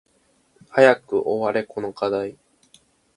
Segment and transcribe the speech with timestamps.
[0.71, 2.35] 早く終われこの課題